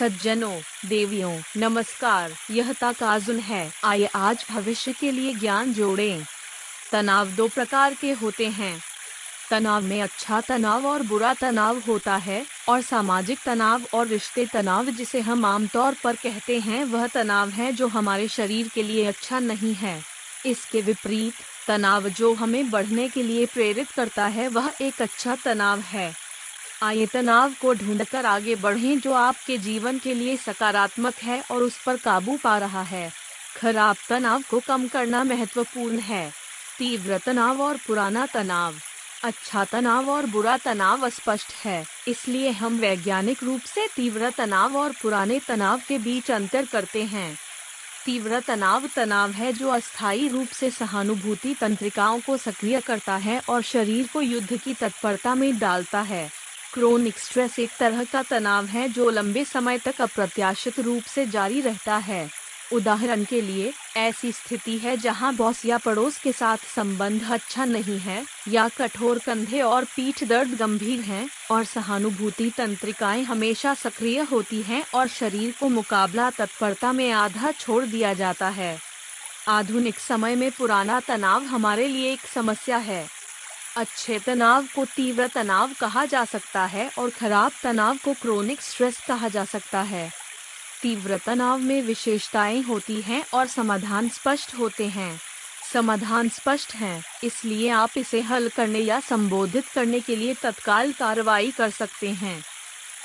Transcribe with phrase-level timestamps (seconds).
[0.00, 6.24] सज्जनों, देवियों, नमस्कार, यह ताकाजुन है। आइए आज भविष्य के लिए ज्ञान जोड़ें।
[6.92, 8.82] तनाव दो प्रकार के होते हैं।
[9.50, 14.86] तनाव में अच्छा तनाव और बुरा तनाव होता है और सामाजिक तनाव और रिश्ते तनाव
[14.86, 19.38] जिसे हम आमतौर पर कहते हैं, वह तनाव है जो हमारे शरीर के लिए अच्छा
[19.38, 20.02] नहीं है।
[20.46, 21.34] इसके विपरीत,
[21.66, 26.29] तनाव जो हमें बढ़ने के लिए प्रेरित करता है, वह एक अच्छा तनाव है।
[26.82, 31.82] आइए तनाव को ढूंढकर आगे बढ़ें जो आपके जीवन के लिए सकारात्मक है और उस
[31.82, 33.10] पर काबू पा रहा है।
[33.56, 36.30] खराब तनाव को कम करना महत्वपूर्ण है।
[36.78, 38.74] तीव्र तनाव और पुराना तनाव।
[39.24, 44.94] अच्छा तनाव और बुरा तनाव स्पष्ट है, इसलिए हम वैज्ञानिक रूप से तीव्र तनाव और
[45.02, 47.36] पुराने तनाव के बीच अंतर करते हैं।
[48.06, 53.62] तीव्र तनाव तनाव है जो अस्थायी रूप से सहानुभूति तंत्रिकाओं को सक्रिय करता है और
[53.62, 56.28] शरीर को युद्ध की तत्परता में डालता है।
[56.74, 61.60] क्रोनिक स्ट्रेस एक तरह का तनाव है जो लंबे समय तक अप्रत्याशित रूप से जारी
[61.60, 62.30] रहता है।
[62.72, 67.98] उदाहरण के लिए, ऐसी स्थिति है जहाँ बॉस या पड़ोस के साथ संबंध अच्छा नहीं
[67.98, 74.62] है, या कठोर कंधे और पीठ दर्द गंभीर हैं, और सहानुभूति तंत्रिकाएँ हमेशा सक्रिय होती
[74.62, 78.78] हैं और शरीर को मुकाबला तत्परता में आधा छोड़ दिया जाता है।
[79.48, 83.19] आधुनिक समय में पुराना तनाव हमारे लिए एक समस्या है।
[83.76, 88.98] अच्छे तनाव को तीव्र तनाव कहा जा सकता है और खराब तनाव को क्रोनिक स्ट्रेस
[89.08, 90.10] कहा जा सकता है।
[90.82, 95.20] तीव्र तनाव में विशेषताएँ होती हैं और समाधान स्पष्ट होते हैं।
[95.72, 101.50] समाधान स्पष्ट है, इसलिए आप इसे हल करने या संबोधित करने के लिए तत्काल कार्रवाई
[101.50, 102.42] कर सकते हैं।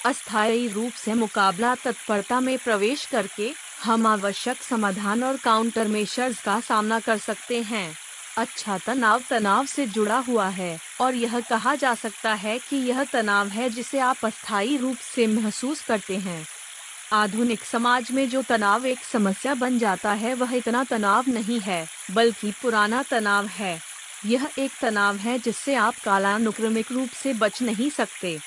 [0.06, 6.60] अस्थायी रूप से मुकाबला तत्परता में प्रवेश करके हम आवश्यक समाधान और काउंटर मेशर्स का
[6.60, 8.05] सामना कर सकते हैं।
[8.38, 13.04] अच्छा तनाव तनाव से जुड़ा हुआ है और यह कहा जा सकता है कि यह
[13.04, 16.46] तनाव है जिसे आप अस्थायी रूप से महसूस करते हैं।
[17.14, 21.88] आधुनिक समाज में जो तनाव एक समस्या बन जाता है, वह इतना तनाव नहीं है,
[22.12, 23.80] बल्कि पुराना तनाव है।
[24.26, 28.40] यह एक तनाव है जिससे आप कालानुक्रमिक रूप से बच नहीं सकते।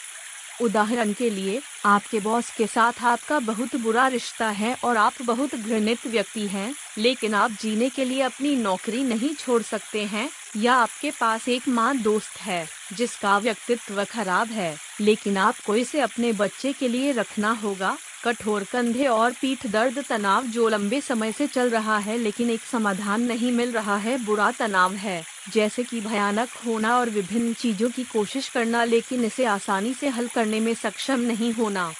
[0.61, 5.55] उदाहरण के लिए आपके बॉस के साथ आपका बहुत बुरा रिश्ता है और आप बहुत
[5.55, 10.75] घृणित व्यक्ति हैं, लेकिन आप जीने के लिए अपनी नौकरी नहीं छोड़ सकते हैं या
[10.75, 16.73] आपके पास एक माँ दोस्त है जिसका व्यक्तित्व खराब है लेकिन आपको इसे अपने बच्चे
[16.73, 21.71] के लिए रखना होगा। कठोर कंधे और पीठ दर्द तनाव जो लंबे समय से चल
[21.71, 26.48] रहा है लेकिन एक समाधान नहीं मिल रहा है बुरा तनाव है। जैसे कि भयानक
[26.66, 31.20] होना और विभिन्न चीज़ों की कोशिश करना, लेकिन इसे आसानी से हल करने में सक्षम
[31.20, 31.92] नहीं होना।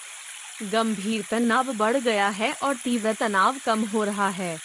[0.63, 4.59] गंभीर तनाव बढ़ गया है और तीव्र तनाव कम हो रहा है।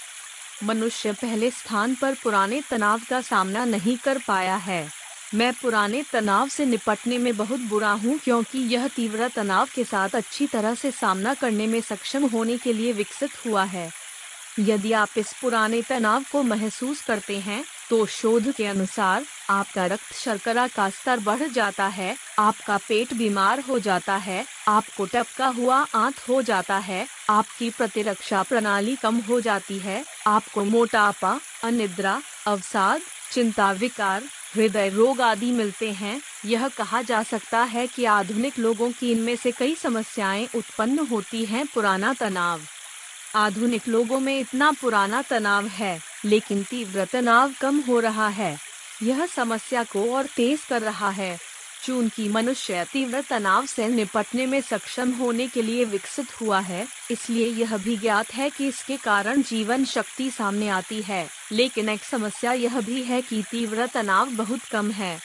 [0.63, 4.88] मनुष्य पहले स्थान पर पुराने तनाव का सामना नहीं कर पाया है।
[5.35, 10.09] मैं पुराने तनाव से निपटने में बहुत बुरा हूँ, क्योंकि यह तीव्र तनाव के साथ
[10.09, 13.89] अच्छी तरह से सामना करने में सक्षम होने के लिए विकसित हुआ है।
[14.59, 20.13] यदि आप इस पुराने तनाव को महसूस करते हैं तो शोध के अनुसार आपका रक्त
[20.16, 25.85] शर्करा का स्तर बढ़ जाता है, आपका पेट बीमार हो जाता है, आपको टपका हुआ
[25.95, 33.01] आंत हो जाता है, आपकी प्रतिरक्षा प्रणाली कम हो जाती है, आपको मोटापा, अनिद्रा, अवसाद,
[33.31, 34.23] चिंता, विकार,
[34.55, 39.35] हृदय रोग आदि मिलते हैं। यह कहा जा सकता है कि आधुनिक लोगों की इनमें
[39.35, 42.61] से कई समस्याएँ उत्पन्न होती हैं पुराना तनाव।
[43.35, 48.57] आधुनिक लोगों में इतना पुराना तनाव है। लेकिन तीव्र तनाव कम हो रहा है।
[49.03, 51.38] यह समस्या को और तेज कर रहा है।
[51.84, 57.47] चूँकि मनुष्य तीव्र तनाव से निपटने में सक्षम होने के लिए विकसित हुआ है, इसलिए
[57.47, 62.53] यह भी ज्ञात है कि इसके कारण जीवन शक्ति सामने आती है। लेकिन एक समस्या
[62.53, 65.19] यह भी है कि तीव्र तनाव बहुत कम है।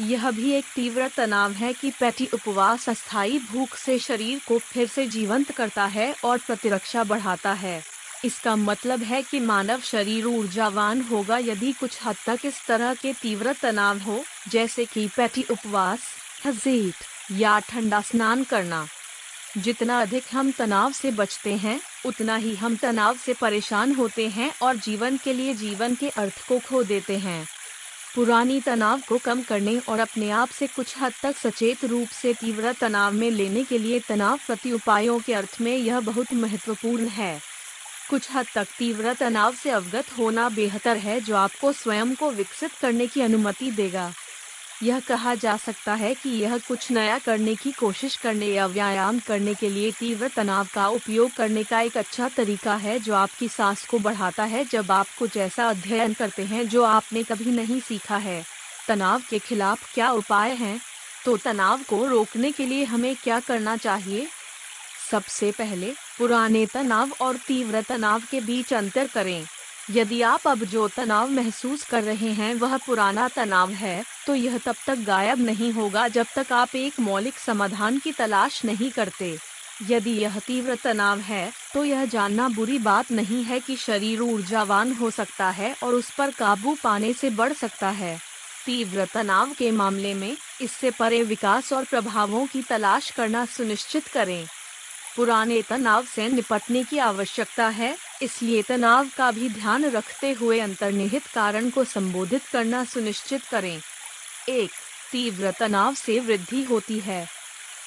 [0.00, 4.88] यह भी एक तीव्र तनाव है कि पैटी उपवास अस्थायी भूख से शरीर को फिर
[4.88, 7.82] से जीवंत करता है और प्रतिरक्षा बढ़ाता है।
[8.24, 13.12] इसका मतलब है कि मानव शरीर ऊर्जावान होगा यदि कुछ हद तक इस तरह के
[13.12, 16.00] तीव्र तनाव हो, जैसे कि पैटी उपवास,
[16.46, 16.94] हजेट,
[17.32, 18.86] या ठंडा स्नान करना।
[19.58, 24.52] जितना अधिक हम तनाव से बचते हैं, उतना ही हम तनाव से परेशान होते हैं
[24.62, 27.46] और जीवन के लिए जीवन के अर्थ को खो देते हैं।
[28.14, 32.34] पुरानी तनाव को कम करने और अपने आप से कुछ हद तक सचेत रूप से
[32.34, 37.06] तीव्र तनाव में लेने के लिए तनाव प्रति उपायों के अर्थ में यह बहुत महत्वपूर्ण
[37.06, 37.53] है।
[38.10, 42.72] कुछ हद तक तीव्र तनाव से अवगत होना बेहतर है जो आपको स्वयं को विकसित
[42.72, 44.12] करने की अनुमति देगा।
[44.82, 49.18] यह कहा जा सकता है कि यह कुछ नया करने की कोशिश करने या व्यायाम
[49.18, 53.48] करने के लिए तीव्र तनाव का उपयोग करने का एक अच्छा तरीका है जो आपकी
[53.48, 57.80] सांस को बढ़ाता है जब आप कुछ ऐसा अध्ययन करते हैं जो आपने कभी नहीं
[57.80, 58.44] सीखा है।
[58.88, 60.80] तनाव के खिलाफ क्या उपाय हैं?
[61.24, 64.26] तो तनाव को रोकने के लिए हमें क्या करना चाहिए?
[65.10, 69.44] सबसे पहले पुराने तनाव और तीव्र तनाव के बीच अंतर करें।
[69.90, 74.58] यदि आप अब जो तनाव महसूस कर रहे हैं वह पुराना तनाव है तो यह
[74.58, 79.36] तब तक गायब नहीं होगा जब तक आप एक मौलिक समाधान की तलाश नहीं करते।
[79.82, 84.92] यदि यह तीव्र तनाव है तो यह जानना बुरी बात नहीं है कि शरीर ऊर्जावान
[84.92, 88.16] हो सकता है और उस पर काबू पाने से बढ़ सकता है।
[88.66, 94.46] तीव्र तनाव के मामले में इससे परे विकास और प्रभावों की तलाश करना सुनिश्चित करें।
[95.16, 101.26] पुराने तनाव से निपटने की आवश्यकता है, इसलिए तनाव का भी ध्यान रखते हुए अंतर्निहित
[101.26, 103.80] कारण को संबोधित करना सुनिश्चित करें।
[104.48, 104.70] एक,
[105.12, 107.26] तीव्र तनाव से वृद्धि होती है।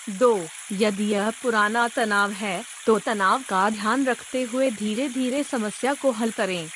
[0.10, 5.94] दो, यदि यह पुराना तनाव है तो तनाव का ध्यान रखते हुए धीरे धीरे समस्या
[5.94, 6.68] को हल करें।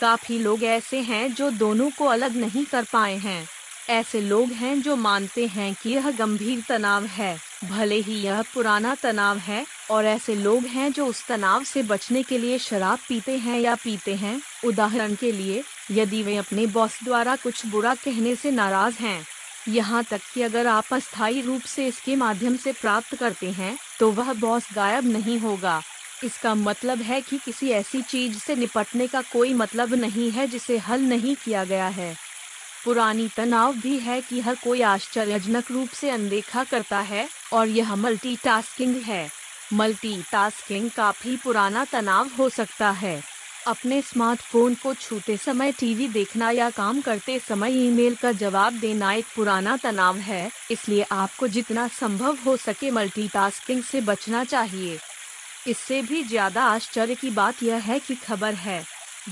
[0.00, 3.46] काफ़ी लोग ऐसे हैं जो दोनों को अलग नहीं कर पाए हैं।
[3.90, 8.94] ऐसे लोग हैं जो मानते हैं कि यह गंभीर तनाव है, भले ही यह पुराना
[8.94, 13.36] तनाव है और ऐसे लोग हैं जो उस तनाव से बचने के लिए शराब पीते
[13.38, 18.34] हैं या पीते हैं। उदाहरण के लिए, यदि वे अपने बॉस द्वारा कुछ बुरा कहने
[18.36, 19.26] से नाराज़ हैं,
[19.68, 24.10] यहाँ तक कि अगर आप अस्थायी रूप से इसके माध्यम से प्राप्त करते हैं तो
[24.12, 25.80] वह बॉस गायब नहीं होगा।
[26.24, 30.78] इसका मतलब है कि किसी ऐसी चीज़ से निपटने का कोई मतलब नहीं है जिसे
[30.78, 32.14] हल नहीं किया गया है।
[32.84, 37.94] पुरानी तनाव भी है कि हर कोई आश्चर्यजनक रूप से अनदेखा करता है, और यह
[37.96, 39.28] मल्टीटास्किंग है।
[39.72, 43.20] मल्टीटास्किंग काफ़ी पुराना तनाव हो सकता है।
[43.66, 49.12] अपने स्मार्टफ़ोन को छूते समय टीवी देखना या काम करते समय ईमेल का जवाब देना
[49.12, 54.98] एक पुराना तनाव है इसलिए आपको जितना संभव हो सके मल्टीटास्किंग से बचना चाहिए।
[55.66, 58.82] इससे भी ज़्यादा आश्चर्य की बात यह है कि खबर है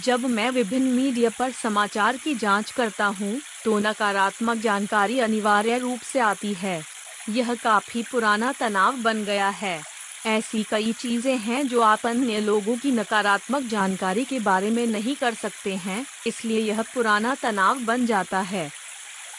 [0.04, 6.00] जब मैं विभिन्न मीडिया पर समाचार की जाँच करता हूँ, तो नकारात्मक जानकारी अनिवार्य रूप
[6.02, 6.82] से आती है।
[7.28, 9.95] यह काफ़ी पुराना तनाव बन गया है।
[10.26, 15.14] ऐसी कई चीज़ें हैं जो आप अन्य लोगों की नकारात्मक जानकारी के बारे में नहीं
[15.16, 18.70] कर सकते हैं, इसलिए यह पुराना तनाव बन जाता है।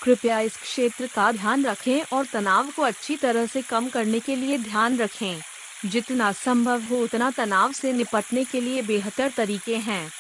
[0.04, 4.36] कृपया इस क्षेत्र का ध्यान रखें और तनाव को अच्छी तरह से कम करने के
[4.36, 5.42] लिए ध्यान रखें।
[5.86, 10.12] जितना संभव हो उतना तनाव से निपटने के लिए बेहतर तरीके हैं।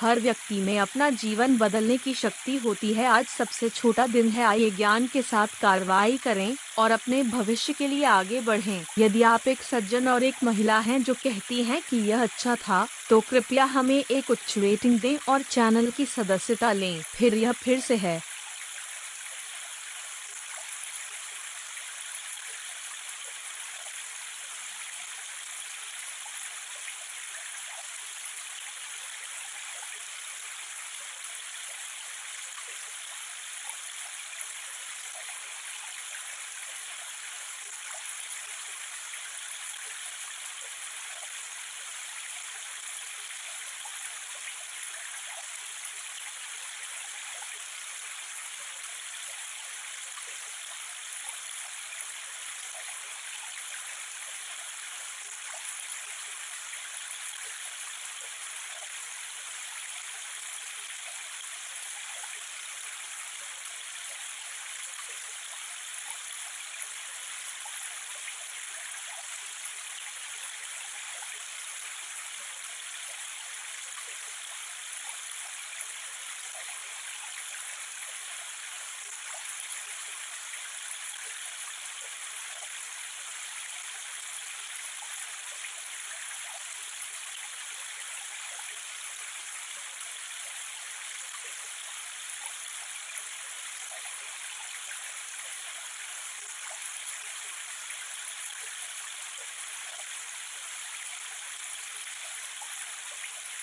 [0.00, 4.44] हर व्यक्ति में अपना जीवन बदलने की शक्ति होती है। आज सबसे छोटा दिन है।
[4.44, 9.48] आइए ज्ञान के साथ कार्रवाई करें और अपने भविष्य के लिए आगे बढ़ें। यदि आप
[9.48, 13.64] एक सज्जन और एक महिला हैं जो कहती हैं कि यह अच्छा था तो कृपया
[13.64, 18.20] हमें एक उच्च रेटिंग दें और चैनल की सदस्यता लें। फिर यह फिर से है।